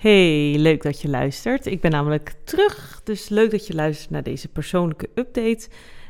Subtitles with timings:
[0.00, 1.66] Hey, leuk dat je luistert.
[1.66, 5.68] Ik ben namelijk terug, dus leuk dat je luistert naar deze persoonlijke update.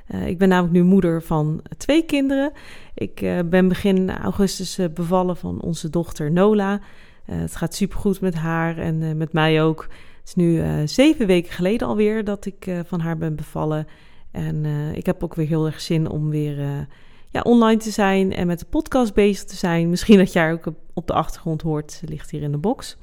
[0.08, 2.52] Uh, ik ben namelijk nu moeder van twee kinderen.
[2.94, 6.80] Ik uh, ben begin augustus uh, bevallen van onze dochter Nola.
[7.24, 9.82] het gaat supergoed met haar en met mij ook.
[10.18, 13.86] Het is nu zeven weken geleden alweer dat ik van haar ben bevallen.
[14.30, 14.64] En
[14.94, 16.86] ik heb ook weer heel erg zin om weer
[17.30, 19.90] ja, online te zijn en met de podcast bezig te zijn.
[19.90, 22.96] Misschien dat jij ook op de achtergrond hoort, ligt hier in de box.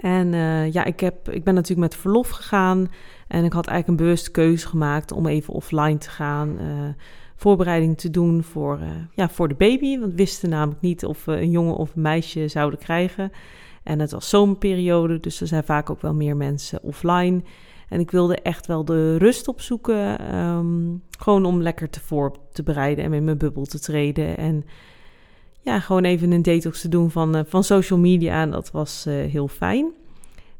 [0.00, 2.90] En uh, ja, ik, heb, ik ben natuurlijk met verlof gegaan.
[3.28, 6.48] En ik had eigenlijk een bewuste keuze gemaakt om even offline te gaan.
[6.60, 6.88] Uh,
[7.36, 9.98] voorbereiding te doen voor, uh, ja, voor de baby.
[9.98, 13.32] Want we wisten namelijk niet of we een jongen of een meisje zouden krijgen.
[13.82, 17.42] En het was zomerperiode, dus er zijn vaak ook wel meer mensen offline.
[17.88, 20.34] En ik wilde echt wel de rust opzoeken.
[20.36, 24.36] Um, gewoon om lekker te voor te bereiden en in mijn bubbel te treden.
[24.36, 24.64] En
[25.60, 28.42] ja, gewoon even een detox te doen van, uh, van social media.
[28.42, 29.92] En dat was uh, heel fijn.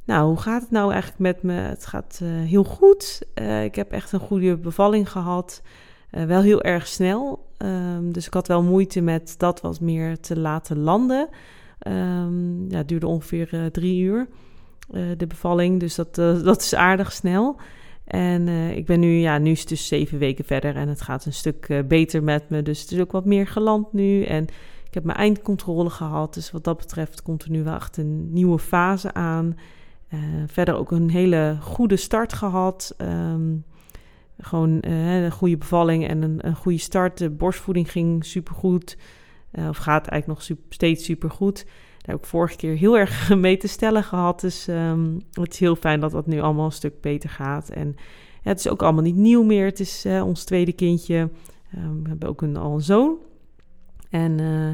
[0.05, 1.53] Nou, hoe gaat het nou eigenlijk met me?
[1.53, 3.23] Het gaat uh, heel goed.
[3.65, 5.63] ik heb echt een goede bevalling gehad.
[6.11, 7.49] wel heel erg snel.
[7.59, 11.29] Um, dus ik had wel moeite met dat wat meer te laten landen.
[11.89, 14.29] Um, ja, het duurde ongeveer drie uur,
[15.17, 15.81] de bevalling.
[15.81, 16.15] Dus dat,
[16.51, 17.57] dat is aardig snel.
[18.05, 21.25] En ik ben nu, ja, nu is het dus zeven weken verder en het gaat
[21.25, 22.63] een stuk beter met me.
[22.63, 24.25] Dus het is ook wat meer geland nu.
[24.25, 24.47] En
[24.91, 26.35] ik heb mijn eindcontrole gehad.
[26.35, 29.57] Dus wat dat betreft komt er nu wel echt een nieuwe fase aan.
[30.15, 32.95] Uh, verder ook een hele goede start gehad.
[32.99, 33.65] Um,
[34.39, 37.19] gewoon een goede bevalling en een, een, goede start.
[37.19, 38.97] De borstvoeding ging supergoed.
[39.53, 41.65] of gaat eigenlijk nog super, steeds supergoed.
[41.65, 44.41] Daar heb ik vorige keer heel erg mee te stellen gehad.
[44.41, 47.69] Dus um, het is heel fijn dat dat nu allemaal een stuk beter gaat.
[47.69, 47.95] En
[48.43, 49.65] het is ook allemaal niet nieuw meer.
[49.65, 51.31] Het is uh, ons tweede kindje.
[51.75, 53.19] Um, we hebben ook een, al een zoon.
[54.11, 54.71] En uh,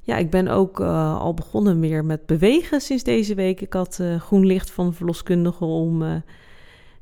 [0.00, 3.60] ja, ik ben ook uh, al begonnen weer met bewegen sinds deze week.
[3.60, 6.22] Ik had groen licht van de verloskundige om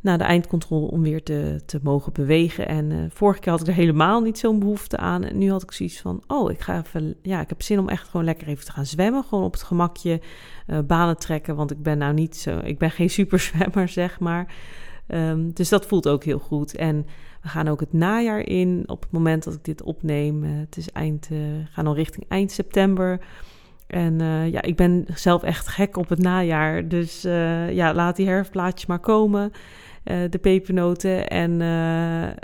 [0.01, 2.69] na de eindcontrole om weer te, te mogen bewegen.
[2.69, 5.25] En vorige keer had ik er helemaal niet zo'n behoefte aan.
[5.25, 7.89] En nu had ik zoiets van, oh, ik ga even, ja, ik heb zin om
[7.89, 9.25] echt gewoon lekker even te gaan zwemmen.
[9.25, 10.21] Gewoon op het gemakje
[10.87, 14.55] banen trekken, want ik ben nou niet zo, ik ben geen superzwemmer, zeg maar.
[15.09, 16.77] Um, dus dat voelt ook heel goed.
[16.77, 17.07] En
[17.43, 20.45] we gaan ook het najaar in op het moment dat ik dit opneem.
[20.45, 21.29] Uh, het is eind,
[21.71, 23.21] gaan al richting eind september.
[23.87, 24.19] En
[24.51, 26.89] ja, ik ben zelf echt gek op het najaar.
[26.89, 27.23] Dus
[27.71, 29.53] ja, laat die herfstplaatjes maar komen.
[30.05, 31.57] De pepernoten en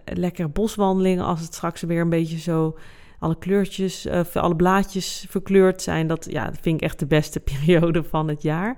[0.05, 1.25] lekkere boswandelingen.
[1.25, 2.77] Als het straks weer een beetje zo
[3.19, 6.07] alle kleurtjes, alle blaadjes verkleurd zijn.
[6.07, 8.77] Dat, ja, dat vind ik echt de beste periode van het jaar.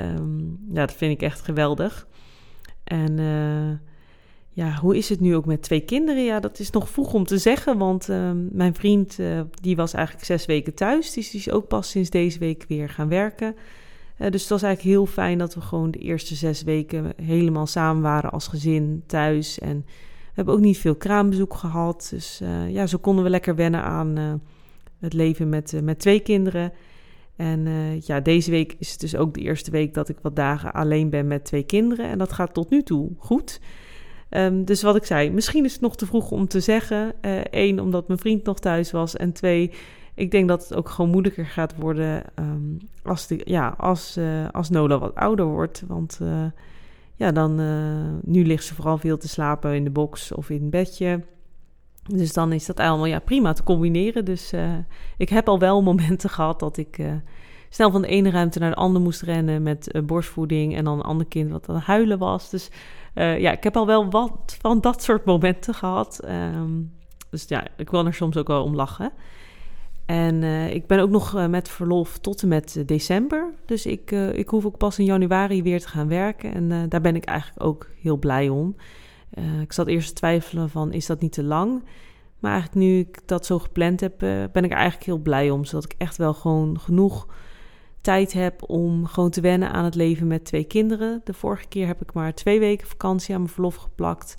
[0.00, 2.06] Um, ja, dat vind ik echt geweldig.
[2.92, 3.18] En
[4.50, 6.24] ja, hoe is het nu ook met twee kinderen?
[6.24, 9.18] Ja, dat is nog vroeg om te zeggen, want ehm, mijn vriend
[9.60, 11.12] die was eigenlijk zes weken thuis.
[11.12, 13.54] Dus die is ook pas sinds deze week weer gaan werken.
[14.16, 18.02] Dus het was eigenlijk heel fijn dat we gewoon de eerste zes weken helemaal samen
[18.02, 19.58] waren als gezin thuis.
[19.58, 22.06] En we hebben ook niet veel kraambezoek gehad.
[22.10, 24.40] Dus ja, zo konden we lekker wennen aan
[24.98, 26.72] het leven met, met twee kinderen.
[27.36, 27.66] En
[28.04, 31.10] ja, deze week is het dus ook de eerste week dat ik wat dagen alleen
[31.10, 32.08] ben met twee kinderen.
[32.08, 33.60] En dat gaat tot nu toe goed.
[34.30, 37.12] Um, dus wat ik zei, misschien is het nog te vroeg om te zeggen.
[37.50, 39.16] Eén, omdat mijn vriend nog thuis was.
[39.16, 39.70] En twee,
[40.14, 44.48] ik denk dat het ook gewoon moeilijker gaat worden um, als, de, ja, als, uh,
[44.50, 45.82] als Nola wat ouder wordt.
[45.86, 46.20] Want
[47.16, 47.54] ja, dan,
[48.24, 51.20] nu ligt ze vooral veel te slapen in de box of in het bedje.
[52.08, 54.24] Dus dan is dat allemaal ja, prima te combineren.
[54.24, 54.52] Dus
[55.16, 56.98] ik heb al wel momenten gehad dat ik
[57.68, 60.76] snel van de ene ruimte naar de andere moest rennen met borstvoeding.
[60.76, 62.50] En dan een ander kind wat aan huilen was.
[62.50, 62.70] Dus
[63.14, 66.20] ja, ik heb al wel wat van dat soort momenten gehad.
[66.28, 66.92] Um,
[67.30, 69.12] dus ja, ik wil er soms ook wel om lachen.
[70.06, 70.42] En
[70.72, 73.54] ik ben ook nog met verlof tot en met december.
[73.66, 76.54] Dus ik, ik hoef ook pas in januari weer te gaan werken.
[76.54, 78.76] En daar ben ik eigenlijk ook heel blij om.
[79.60, 81.84] Ik zat eerst te twijfelen van, is dat niet te lang?
[82.38, 84.18] Maar eigenlijk nu ik dat zo gepland heb,
[84.52, 85.64] ben ik er eigenlijk heel blij om.
[85.64, 87.26] Zodat ik echt wel gewoon genoeg
[88.00, 91.20] tijd heb om gewoon te wennen aan het leven met twee kinderen.
[91.24, 94.36] De vorige keer heb ik maar twee weken vakantie aan mijn verlof geplakt.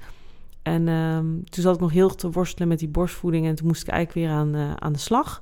[0.61, 3.45] En um, toen zat ik nog heel te worstelen met die borstvoeding.
[3.45, 5.41] En toen moest ik eigenlijk weer aan, uh, aan de slag.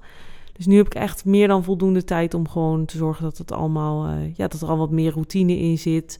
[0.54, 3.52] Dus nu heb ik echt meer dan voldoende tijd om gewoon te zorgen dat het
[3.52, 6.20] allemaal, ja, dat er al wat meer routine in zit.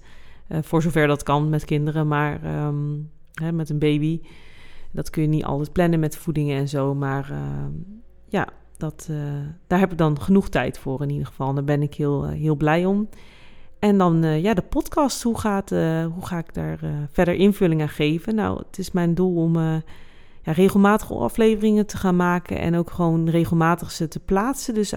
[0.50, 3.10] Voor zover dat kan met kinderen, maar um,
[3.42, 4.22] hè, met een baby.
[4.92, 6.96] Dat kun je niet altijd plannen met voedingen en zo.
[6.96, 7.72] Maar ehm,
[8.28, 8.48] ja,
[8.78, 9.10] dat,
[9.68, 11.54] daar heb ik dan genoeg tijd voor in ieder geval.
[11.54, 13.10] daar ben ik heel, heel blij om.
[13.82, 15.24] En dan uh, ja, de podcast.
[15.24, 18.36] Hoe, gaat, uh, hoe ga ik daar uh, verder invulling aan geven?
[18.36, 19.56] Nou, het is mijn doel om
[20.42, 22.60] ja, regelmatig afleveringen te gaan maken.
[22.60, 24.74] En ook gewoon regelmatig ze te plaatsen.
[24.74, 24.94] Dus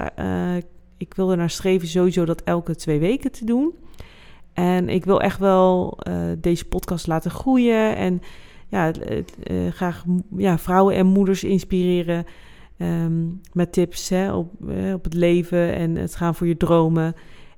[0.96, 3.74] ik wil naar streven sowieso dat elke twee weken te doen.
[4.54, 5.98] En ik wil echt wel
[6.38, 8.22] deze podcast laten groeien en
[8.68, 8.92] ja,
[9.70, 10.04] graag
[10.36, 12.24] ja, vrouwen en moeders inspireren
[12.76, 17.14] Ehm, met tips hè, op, uh, op het leven en het gaan voor je dromen.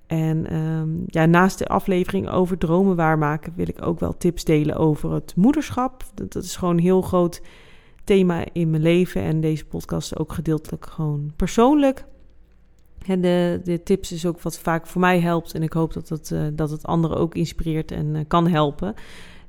[0.07, 4.77] En ehm, ja, naast de aflevering over dromen waarmaken wil ik ook wel tips delen
[4.77, 6.05] over het moederschap.
[6.15, 7.43] Dat, dat is gewoon een heel groot
[8.05, 9.23] thema in mijn leven.
[9.23, 12.05] En deze podcast ook gedeeltelijk gewoon persoonlijk.
[13.09, 15.55] En de, tips is ook wat vaak voor mij helpt.
[15.55, 18.95] En ik hoop dat het, uh, dat het anderen ook inspireert en uh, kan helpen.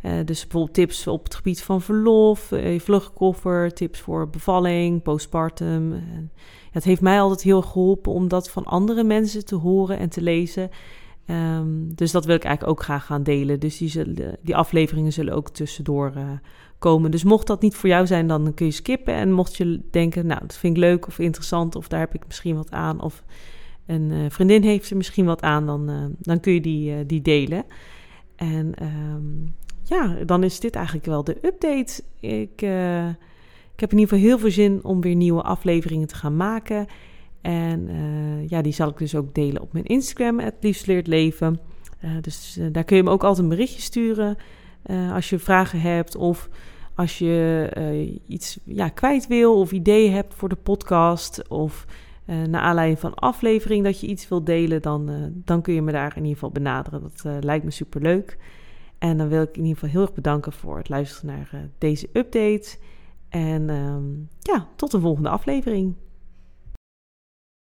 [0.01, 5.93] Uh, dus bijvoorbeeld tips op het gebied van verlof, uh, vluchtkoffer, tips voor bevalling, postpartum.
[5.93, 5.99] Uh,
[6.71, 10.21] het heeft mij altijd heel geholpen om dat van andere mensen te horen en te
[10.21, 10.69] lezen.
[11.29, 13.59] Um, dus dat wil ik eigenlijk ook graag gaan delen.
[13.59, 14.03] Dus die,
[14.41, 16.13] die afleveringen zullen ook tussendoor
[16.79, 17.11] komen.
[17.11, 19.13] Dus mocht dat niet voor jou zijn, dan kun je skippen.
[19.13, 22.23] En mocht je denken, nou, dat vind ik leuk of interessant, of daar heb ik
[22.27, 23.23] misschien wat aan, of
[23.85, 27.65] een vriendin heeft er misschien wat aan, dan, dan kun je die, die delen.
[28.35, 32.03] En um, ja, dan is dit eigenlijk wel de update.
[32.19, 32.61] Ik,
[33.73, 36.85] ik heb in ieder geval heel veel zin om weer nieuwe afleveringen te gaan maken.
[37.41, 41.07] En uh, ja, die zal ik dus ook delen op mijn Instagram, het liefst leert
[41.07, 41.59] leven.
[42.03, 44.37] Uh, dus daar kun je me ook altijd een berichtje sturen
[45.13, 46.49] als je vragen hebt of
[46.95, 51.85] als je iets ja, kwijt wil of ideeën hebt voor de podcast of
[52.25, 56.11] naar aanleiding van aflevering dat je iets wilt delen, dan, dan kun je me daar
[56.11, 57.01] in ieder geval benaderen.
[57.01, 58.37] Dat lijkt me super leuk.
[58.97, 62.09] En dan wil ik in ieder geval heel erg bedanken voor het luisteren naar deze
[62.13, 62.77] update.
[63.29, 65.95] En um, ja, tot de volgende aflevering.